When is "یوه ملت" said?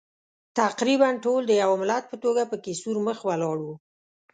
1.63-2.03